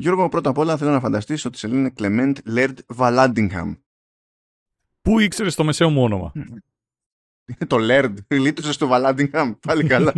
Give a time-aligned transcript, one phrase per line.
[0.00, 3.76] Γιώργο, πρώτα απ' όλα θέλω να φανταστείς ότι σε λένε Clement Laird Valandingham.
[5.02, 6.32] Πού ήξερες το μεσαίο μου όνομα;
[7.66, 8.14] το Laird.
[8.28, 9.54] Λείτωσε στο Valandingham.
[9.60, 10.12] Πάλι καλά.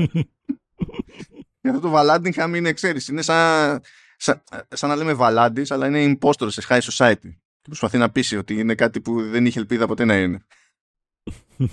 [1.61, 3.81] Και αυτό το Valandingham είναι, ξέρεις, είναι σαν,
[4.17, 7.31] σαν, σαν να λέμε Valandis, αλλά είναι impostor σε high society.
[7.61, 10.39] Και προσπαθεί να πείσει ότι είναι κάτι που δεν είχε ελπίδα ποτέ να είναι.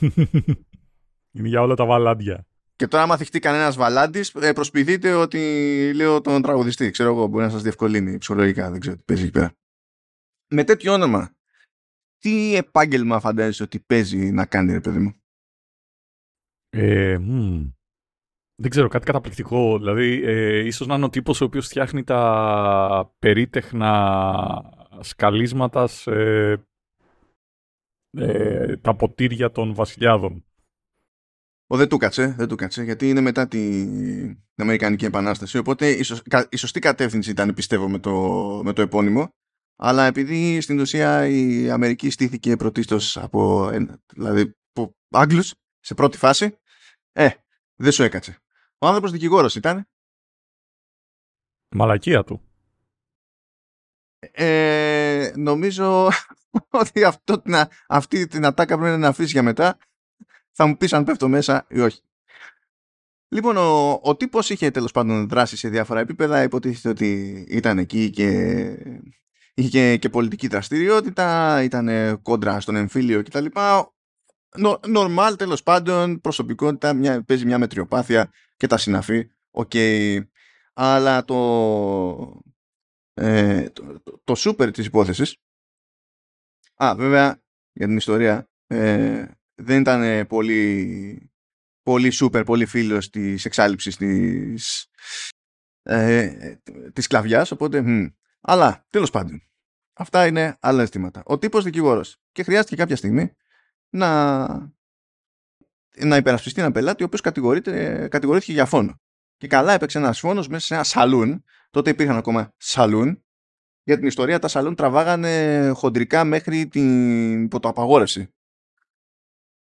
[1.34, 2.48] είναι για όλα τα βαλάντια.
[2.80, 6.92] Και τώρα, άμα θυχτεί κανένας βαλάντης, ε, προσποιηθείτε ότι λέω τον τραγουδιστή.
[6.92, 8.72] Ξέρω εγώ, μπορεί να σας διευκολύνει ψυχολογικά.
[8.72, 9.54] Δεν ξέρω τι παίζει εκεί πέρα.
[10.54, 11.36] Με τέτοιο όνομα,
[12.18, 15.14] τι επάγγελμα φαντάζεσαι ότι παίζει να κάνει, ρε παιδί μου;
[16.70, 17.18] Ε,
[18.56, 19.78] δεν ξέρω, κάτι καταπληκτικό.
[19.78, 23.92] Δηλαδή, ε, ίσως να είναι ο τύπος ο οποίος φτιάχνει τα περίτεχνα
[25.00, 26.12] σκαλίσματα σε
[28.18, 30.44] ε, τα ποτήρια των βασιλιάδων.
[31.72, 35.58] Ο, δεν του κάτσε, δεν του κάτσε, γιατί είναι μετά την Αμερικανική Επανάσταση.
[35.58, 35.90] Οπότε
[36.50, 38.12] η, σωστή κατεύθυνση ήταν, πιστεύω, με το,
[38.64, 39.30] με το επώνυμο.
[39.76, 43.70] Αλλά επειδή στην ουσία η Αμερική στήθηκε πρωτίστως από,
[44.14, 46.58] δηλαδή, από Άγγλους σε πρώτη φάση,
[47.12, 47.30] ε,
[47.76, 48.38] δεν σου έκατσε.
[48.78, 49.88] Ο άνθρωπος δικηγόρος ήταν.
[51.76, 52.42] Μαλακία του.
[54.20, 56.10] Ε, νομίζω
[56.82, 57.42] ότι αυτό,
[57.88, 59.78] αυτή την ατάκα πρέπει να αφήσει για μετά
[60.62, 62.02] θα μου πεις αν πέφτω μέσα ή όχι.
[63.28, 66.44] Λοιπόν, ο, ο τύπος είχε τέλος πάντων δράσει σε διάφορα επίπεδα.
[66.44, 68.30] Υποτίθεται ότι ήταν εκεί και
[69.54, 73.46] είχε και, πολιτική δραστηριότητα, ήταν κόντρα στον εμφύλιο κτλ.
[74.88, 79.30] Νορμάλ τέλος πάντων, προσωπικότητα, μια, παίζει μια μετριοπάθεια και τα συναφή.
[79.52, 79.72] Οκ.
[80.74, 82.42] Αλλά το,
[83.14, 85.38] ε, το, το, το σούπερ της υπόθεσης
[86.76, 89.26] Α, βέβαια, για την ιστορία, ε,
[89.60, 91.32] δεν ήταν πολύ,
[91.84, 94.88] πολύ σούπερ, πολύ φίλος της εξάλληψης της,
[95.84, 96.56] ε,
[96.94, 98.08] της σκλαβιάς, οπότε, μ.
[98.42, 99.42] αλλά τέλος πάντων,
[99.94, 101.22] αυτά είναι άλλα αισθήματα.
[101.26, 103.34] Ο τύπος δικηγόρος και χρειάστηκε κάποια στιγμή
[103.90, 104.48] να,
[105.98, 107.22] να υπερασπιστεί ένα πελάτη ο οποίος
[108.10, 109.02] κατηγορήθηκε για φόνο.
[109.38, 111.44] Και καλά έπαιξε ένας φόνος μέσα σε ένα σαλούν.
[111.70, 113.24] Τότε υπήρχαν ακόμα σαλούν
[113.84, 118.34] για την ιστορία τα σαλούν τραβάγανε χοντρικά μέχρι την υποτοαπαγόρευση.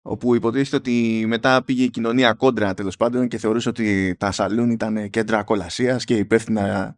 [0.06, 4.70] Όπου υποτίθεται ότι μετά πήγε η κοινωνία κόντρα τέλος πάντων και θεωρούσε ότι τα σαλούν
[4.70, 6.96] ήταν κέντρα κολασίας και υπεύθυνα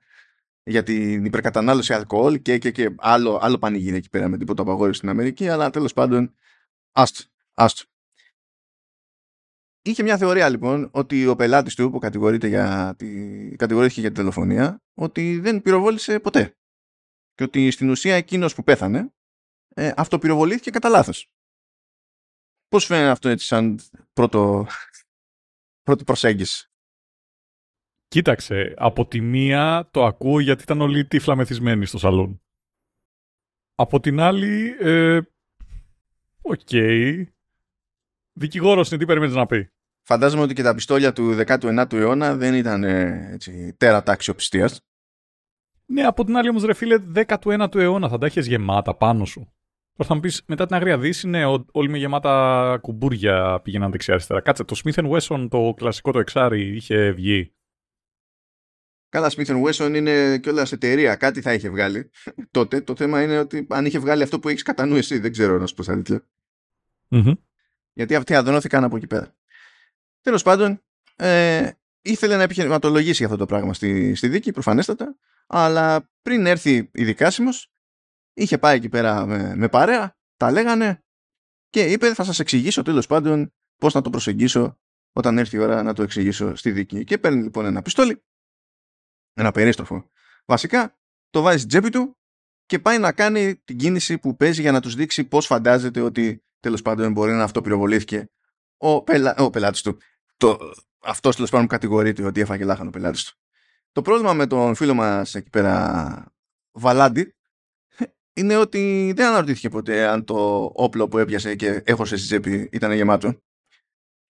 [0.62, 4.98] για την υπερκατανάλωση αλκοόλ και, και, και άλλο, άλλο πανηγύρι εκεί πέρα με την υποτοαπαγόρευση
[4.98, 5.48] στην Αμερική.
[5.48, 6.34] Αλλά τέλος πάντων,
[6.92, 7.24] άστο.
[7.54, 7.84] άστο.
[9.82, 13.06] Είχε μια θεωρία λοιπόν ότι ο πελάτης του που κατηγορείται για τη...
[13.56, 16.56] κατηγορήθηκε για τη δολοφονία ότι δεν πυροβόλησε ποτέ
[17.34, 19.12] και ότι στην ουσία εκείνος που πέθανε
[19.74, 21.30] ε, αυτοπυροβολήθηκε κατά λάθος.
[22.76, 23.80] Πώς φαίνεται αυτό έτσι σαν
[24.12, 24.66] πρώτο,
[25.82, 26.70] πρώτη προσέγγιση;
[28.06, 32.42] Κοίταξε, από τη μία το ακούω γιατί ήταν όλοι τύφλα μεθυσμένοι στο σαλούν.
[33.74, 35.20] Από την άλλη, ε,
[36.42, 37.24] OK, okay.
[38.32, 39.70] δικηγόρος είναι τι περιμένεις να πει;
[40.06, 44.80] Φαντάζομαι ότι και τα πιστόλια του 19ου αιώνα δεν ήταν ε, έτσι, τέρατα αξιοπιστίας.
[45.86, 49.55] Ναι, από την άλλη όμως, ρε φίλε, 19ο αιώνα θα τα έχεις γεμάτα πάνω σου.
[49.96, 54.40] Τώρα θα μου πεις μετά την Αγρία Δύση, ναι, όλοι με γεμάτα κουμπούρια πήγαιναν δεξιά-αριστερά.
[54.40, 57.54] Κάτσε, το Smith Wesson, το κλασικό το εξάρι, είχε βγει.
[59.08, 61.16] Καλά, Smith Wesson είναι κιόλας εταιρεία.
[61.16, 62.10] Κάτι θα είχε βγάλει
[62.50, 62.80] τότε.
[62.80, 65.58] Το θέμα είναι ότι αν είχε βγάλει αυτό που έχεις κατά νου εσύ, δεν ξέρω
[65.58, 66.26] να σου πω αλήθεια.
[67.92, 69.34] Γιατί αυτοί αδωνώθηκαν από εκεί πέρα.
[70.20, 70.82] Τέλος πάντων,
[71.16, 71.70] ε,
[72.02, 77.70] ήθελε να επιχειρηματολογήσει αυτό το πράγμα στη, στη δίκη, προφανέστατα, αλλά πριν έρθει η δικάσιμος,
[78.36, 79.26] είχε πάει εκεί πέρα
[79.56, 81.04] με, παρέα, τα λέγανε
[81.70, 84.78] και είπε θα σας εξηγήσω τέλος πάντων πώς να το προσεγγίσω
[85.12, 87.04] όταν έρθει η ώρα να το εξηγήσω στη δίκη.
[87.04, 88.24] Και παίρνει λοιπόν ένα πιστόλι,
[89.32, 90.10] ένα περίστροφο.
[90.44, 90.98] Βασικά
[91.30, 92.18] το βάζει στην τσέπη του
[92.66, 96.44] και πάει να κάνει την κίνηση που παίζει για να τους δείξει πώς φαντάζεται ότι
[96.60, 98.30] τέλος πάντων μπορεί να αυτό πυροβολήθηκε
[98.76, 99.34] ο, πελα...
[99.38, 99.98] ο πελάτης του.
[100.36, 100.58] Το...
[101.02, 103.36] Αυτός τέλος πάντων κατηγορείται ότι έφαγε λάχανο ο πελάτης του.
[103.92, 106.34] Το πρόβλημα με τον φίλο μας εκεί πέρα
[106.72, 107.36] Βαλάντι
[108.36, 112.92] είναι ότι δεν αναρωτήθηκε ποτέ αν το όπλο που έπιασε και έχωσε στη τσέπη ήταν
[112.92, 113.38] γεμάτο.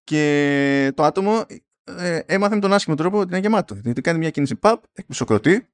[0.03, 1.44] Και το άτομο
[1.85, 3.75] ε, έμαθε με τον άσχημο τρόπο ότι είναι γεμάτο.
[3.75, 5.69] Δηλαδή κάνει μια κίνηση παπ, εκπισοκροτεί,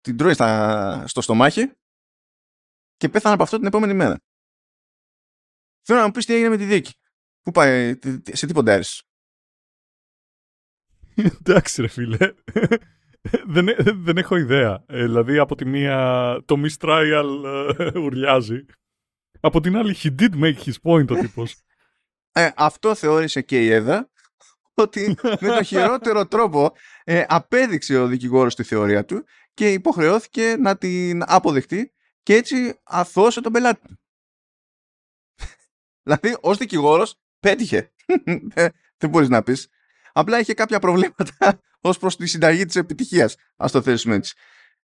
[0.00, 1.72] την τρώει στα, στο στομάχι
[2.96, 4.20] και πέθανε από αυτό την επόμενη μέρα.
[5.86, 6.92] Θέλω να μου πεις τι έγινε με τη δίκη.
[7.42, 7.98] Πού πάει,
[8.32, 9.02] σε τι ποντάρεις;
[11.38, 12.34] Εντάξει ρε φίλε.
[13.46, 14.84] Δεν, δεν έχω ιδέα.
[14.86, 17.44] Ε, δηλαδή από τη μία το mistrial
[17.78, 18.64] ε, ουρλιάζει.
[19.40, 21.56] Από την άλλη he did make his point ο τύπος.
[22.32, 24.10] Ε, αυτό θεώρησε και η ΕΔΑ
[24.74, 26.72] ότι με το χειρότερο τρόπο
[27.04, 29.24] ε, απέδειξε ο δικηγόρος τη θεωρία του
[29.54, 31.92] και υποχρεώθηκε να την αποδεχτεί
[32.22, 33.98] και έτσι αθώωσε τον πελάτη του.
[36.04, 37.92] δηλαδή, ως δικηγόρος πέτυχε.
[38.98, 39.68] Δεν μπορείς να πεις.
[40.16, 43.36] Απλά είχε κάποια προβλήματα ως προς τη συνταγή της επιτυχίας.
[43.56, 44.34] Α το θέσουμε έτσι.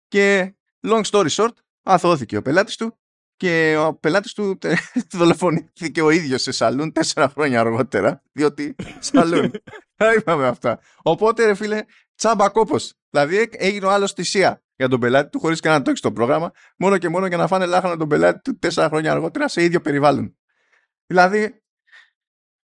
[0.08, 0.54] Και
[0.86, 1.52] long story short,
[1.82, 2.98] αθώθηκε ο πελάτης του
[3.36, 4.58] και ο πελάτης του
[5.18, 8.74] δολοφονήθηκε ο ίδιος σε σαλούν τέσσερα χρόνια αργότερα, διότι
[9.10, 9.50] σαλούν.
[9.94, 10.80] Θα είπαμε αυτά.
[11.02, 11.82] Οπότε, ρε φίλε,
[12.14, 12.94] τσάμπα κόπος.
[13.10, 16.50] Δηλαδή, έγινε ο άλλος θυσία για τον πελάτη του χωρίς κανένα το έχει στο πρόγραμμα,
[16.78, 19.80] μόνο και μόνο για να φάνε λάχανα τον πελάτη του τέσσερα χρόνια αργότερα σε ίδιο
[19.80, 20.36] περιβάλλον.
[21.06, 21.62] Δηλαδή,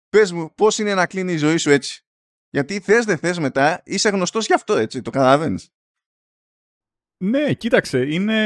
[0.08, 2.06] πες μου, πώς είναι να κλείνει η ζωή σου έτσι;
[2.53, 5.73] Γιατί θες δεν θες μετά, είσαι γνωστός γι' αυτό έτσι, το καταλαβαίνεις.
[7.17, 8.39] Ναι, κοίταξε, είναι,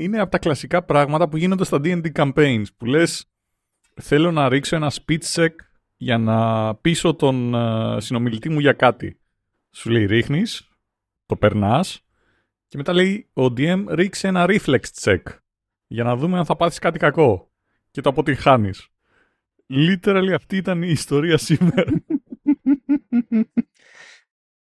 [0.00, 3.30] είναι από τα κλασικά πράγματα που γίνονται στα D&D campaigns, που λες
[4.00, 5.54] θέλω να ρίξω ένα speed check
[5.96, 9.20] για να πείσω τον uh, συνομιλητή μου για κάτι.
[9.70, 10.68] Σου λέει ρίχνεις,
[11.26, 12.04] το περνάς
[12.68, 15.22] και μετά λέει ο DM ρίξε ένα reflex check
[15.86, 17.50] για να δούμε αν θα πάθεις κάτι κακό
[17.90, 18.88] και το αποτυγχάνεις.
[19.68, 21.84] Literally αυτή ήταν η ιστορία σήμερα.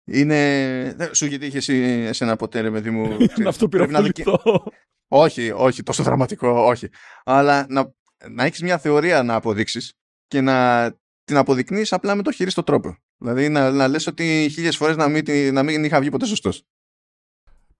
[0.05, 1.09] Είναι...
[1.11, 1.73] Σου γιατί είχε εσύ
[2.07, 3.17] εσένα ποτέ, ρε παιδί μου.
[3.37, 4.63] Είναι αυτό πυροβολητό.
[5.07, 6.89] Όχι, όχι, τόσο δραματικό, όχι.
[7.23, 7.93] Αλλά να,
[8.29, 9.93] να έχεις μια θεωρία να αποδείξεις
[10.27, 10.87] και να
[11.23, 12.97] την αποδεικνύεις απλά με το χειρίστο τρόπο.
[13.17, 16.63] Δηλαδή να, να λες ότι χίλιες φορές να μην, να μην είχα βγει ποτέ σωστός.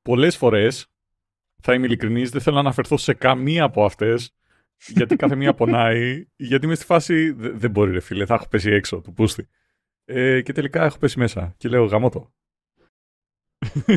[0.02, 0.88] Πολλές φορές,
[1.62, 4.36] θα είμαι ειλικρινής, δεν θέλω να αναφερθώ σε καμία από αυτές,
[4.88, 8.72] γιατί κάθε μία πονάει, γιατί είμαι στη φάση, δεν μπορεί ρε φίλε, θα έχω πέσει
[8.72, 9.50] έξω του πούστη.
[10.06, 12.34] Ε, και τελικά έχω πέσει μέσα και λέω γαμώτο.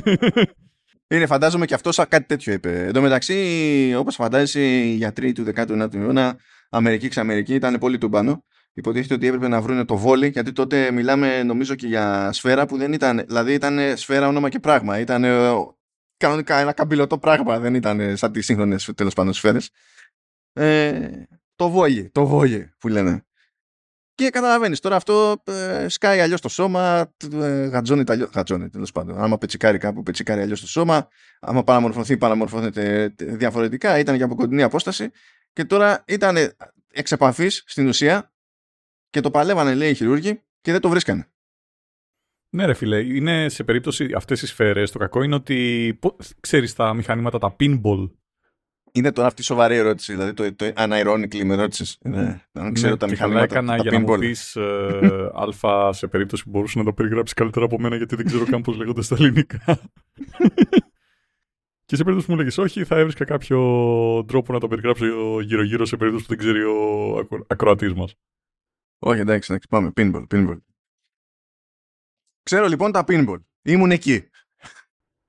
[1.09, 2.87] Είναι, φαντάζομαι και αυτό σαν κάτι τέτοιο είπε.
[2.87, 6.39] Εν τω μεταξύ, όπως φαντάζεσαι, οι γιατροί του 19ου αιώνα,
[6.71, 8.45] Αμερική ξαμερική, ήταν πολύ του πάνω.
[8.73, 12.77] Υποτίθεται ότι έπρεπε να βρουν το βόλι, γιατί τότε μιλάμε νομίζω και για σφαίρα που
[12.77, 13.25] δεν ήταν.
[13.27, 14.99] Δηλαδή ήταν σφαίρα όνομα και πράγμα.
[14.99, 15.53] Ήταν ε,
[16.17, 17.59] κανονικά ένα καμπυλωτό πράγμα.
[17.59, 19.71] Δεν ήταν σαν τις σύγχρονες τέλος πάντων σφαίρες.
[20.53, 21.11] Ε,
[21.55, 23.26] το βόλι, το βόλι που λένε.
[24.17, 28.31] Και καταλαβαίνεις τώρα αυτό ε, σκάει αλλιώς το σώμα, ε, γατζώνεται αλλιώ.
[28.35, 29.19] Γατζώνεται τέλος πάντων.
[29.19, 31.09] Άμα πετσικάρει κάπου, πετσικάρει αλλιώς το σώμα.
[31.41, 33.99] Άμα παραμορφωθεί, παραμορφώνεται διαφορετικά.
[33.99, 35.11] Ήταν και από κοντινή απόσταση.
[35.53, 36.37] Και τώρα ήταν
[36.93, 38.33] εξ επαφής στην ουσία
[39.11, 41.29] και το παλεύανε, λέει, οι χειρούργοι και δεν το βρίσκανε.
[42.51, 44.91] Ναι, ρε φίλε, είναι σε περίπτωση αυτές τι σφαίρες.
[44.91, 45.99] Το κακό είναι ότι
[46.41, 48.11] ξέρεις τα μηχανήματα, τα pinball
[48.93, 51.99] είναι τώρα αυτή η σοβαρή ερώτηση, δηλαδή το, το unironically με ρώτησες.
[52.03, 53.45] Ναι, αν ξέρω ναι, τα μηχανήματα.
[53.45, 55.31] έκανα για να μου πεις ε,
[55.67, 58.63] Α σε περίπτωση που μπορούσε να το περιγράψεις καλύτερα από μένα, γιατί δεν ξέρω καν
[58.63, 59.61] πώς λέγονται στα ελληνικά.
[61.87, 63.59] και σε περίπτωση που μου λέγε όχι, θα έβρισκα κάποιο
[64.27, 67.45] τρόπο να το περιγράψω γύρω-γύρω σε περίπτωση που δεν ξέρει ο ακρο...
[67.49, 68.15] ακροατής μας.
[68.99, 69.93] Όχι, εντάξει, εντάξει, πάμε.
[69.97, 70.59] Pinball, pinball.
[72.43, 73.39] Ξέρω λοιπόν τα pinball.
[73.63, 74.29] Ήμουν εκεί.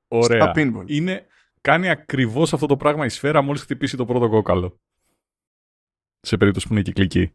[0.08, 0.54] Ωραία.
[0.86, 1.28] Είναι,
[1.62, 4.80] κάνει ακριβώς αυτό το πράγμα η σφαίρα μόλις χτυπήσει το πρώτο κόκαλο.
[6.20, 7.32] Σε περίπτωση που είναι κυκλική.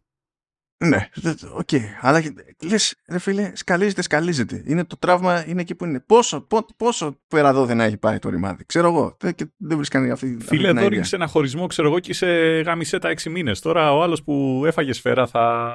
[0.84, 1.08] Ναι,
[1.52, 1.68] OK.
[1.70, 1.80] Okay.
[2.00, 2.22] Αλλά
[2.62, 4.62] λες, ρε φίλε, σκαλίζεται, σκαλίζεται.
[4.66, 6.00] Είναι το τραύμα, είναι εκεί που είναι.
[6.00, 8.64] Πόσο, πό, πόσο πέρα εδώ δεν έχει πάει το ρημάδι.
[8.64, 9.16] Ξέρω εγώ.
[9.20, 12.26] Δεν, δεν βρίσκει αυτή, Φίλε, εδώ ρίξε ένα χωρισμό, ξέρω εγώ, και σε
[12.60, 13.60] γάμισε τα έξι μήνες.
[13.60, 15.74] Τώρα ο άλλος που έφαγε σφαίρα θα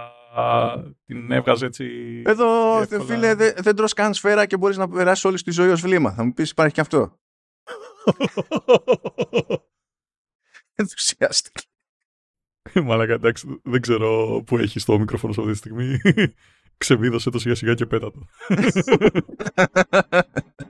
[1.05, 1.85] την έβγαζε έτσι.
[2.25, 3.03] Εδώ, εύκολα.
[3.03, 6.11] φίλε, δεν, δεν τρως καν σφαίρα και μπορείς να περάσεις όλη τη ζωή ως βλήμα.
[6.11, 7.19] Θα μου πεις, υπάρχει και αυτό.
[10.75, 11.61] Ενθουσιάστηκε.
[12.73, 15.99] Μαλάκα, εντάξει, δεν ξέρω πού έχει το μικρόφωνο σε αυτή τη στιγμή.
[16.77, 18.27] Ξεβίδωσε το σιγά σιγά και πέτα το.